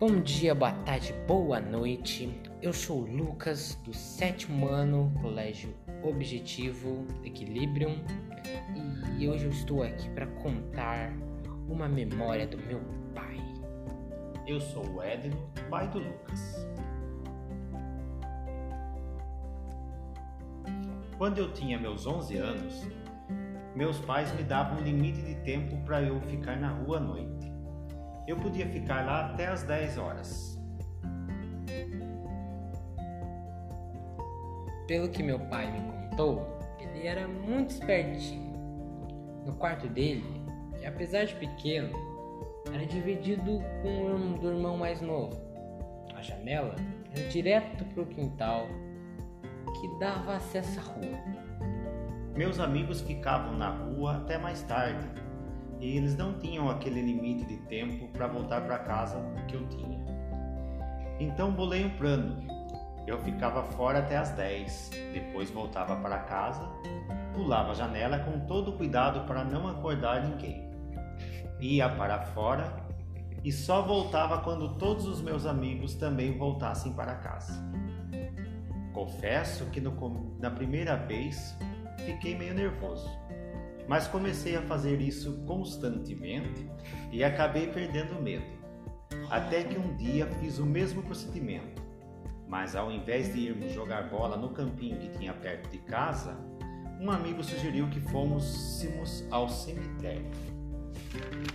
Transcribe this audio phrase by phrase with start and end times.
[0.00, 2.40] Bom dia, boa tarde, boa noite.
[2.62, 8.02] Eu sou Lucas, do sétimo ano, Colégio Objetivo Equilibrium,
[9.18, 11.12] e hoje eu estou aqui para contar
[11.68, 12.80] uma memória do meu
[13.14, 13.36] pai.
[14.46, 15.36] Eu sou o Edno,
[15.68, 16.66] pai do Lucas.
[21.18, 22.88] Quando eu tinha meus 11 anos,
[23.76, 27.39] meus pais me davam um limite de tempo para eu ficar na rua à noite.
[28.30, 30.56] Eu podia ficar lá até as 10 horas.
[34.86, 36.46] Pelo que meu pai me contou,
[36.78, 38.56] ele era muito espertinho.
[39.44, 40.44] No quarto dele,
[40.78, 41.90] que apesar de pequeno,
[42.72, 45.36] era dividido com o do irmão mais novo.
[46.14, 46.76] A janela
[47.12, 48.68] era direto para o quintal
[49.80, 51.18] que dava acesso à rua.
[52.36, 55.04] Meus amigos ficavam na rua até mais tarde
[55.80, 59.98] e eles não tinham aquele limite de tempo para voltar para casa que eu tinha.
[61.18, 62.36] Então bolei um plano.
[63.06, 66.68] Eu ficava fora até as 10, depois voltava para casa,
[67.34, 70.70] pulava a janela com todo cuidado para não acordar ninguém.
[71.58, 72.72] Ia para fora
[73.42, 77.54] e só voltava quando todos os meus amigos também voltassem para casa.
[78.92, 81.56] Confesso que no, na primeira vez
[82.04, 83.08] fiquei meio nervoso
[83.88, 86.68] mas comecei a fazer isso constantemente
[87.10, 88.60] e acabei perdendo o medo.
[89.28, 91.82] Até que um dia fiz o mesmo procedimento,
[92.48, 96.36] mas ao invés de irmos jogar bola no campinho que tinha perto de casa,
[97.00, 100.30] um amigo sugeriu que fôssemos ao cemitério.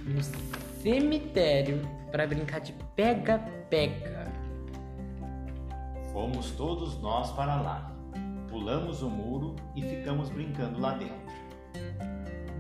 [0.06, 0.22] No
[0.82, 1.82] cemitério
[2.12, 4.32] para brincar de pega-pega.
[6.12, 7.94] Fomos todos nós para lá.
[8.50, 11.16] Pulamos o muro e ficamos brincando lá dentro.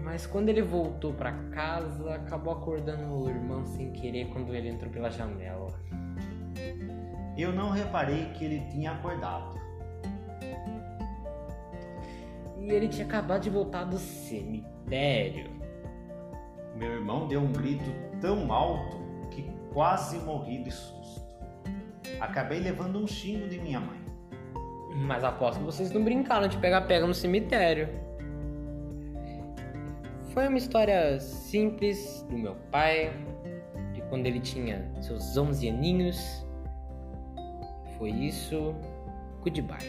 [0.05, 4.91] Mas quando ele voltou para casa, acabou acordando o irmão sem querer quando ele entrou
[4.91, 5.73] pela janela.
[7.35, 9.59] Eu não reparei que ele tinha acordado.
[12.59, 15.49] E ele tinha acabado de voltar do cemitério.
[16.75, 17.89] Meu irmão deu um grito
[18.21, 18.97] tão alto
[19.31, 19.41] que
[19.73, 21.25] quase morri de susto.
[22.19, 23.99] Acabei levando um xingo de minha mãe.
[24.97, 28.04] Mas aposto que vocês não brincaram de pegar-pega no cemitério.
[30.35, 33.09] Foi uma história simples do meu pai,
[33.93, 36.45] de quando ele tinha seus 11 aninhos.
[37.97, 38.75] Foi isso.
[39.41, 39.79] Goodbye.